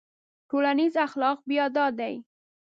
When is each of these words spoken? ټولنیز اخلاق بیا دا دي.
ټولنیز 0.49 0.93
اخلاق 1.07 1.37
بیا 1.49 1.65
دا 1.75 1.85
دي. 1.99 2.15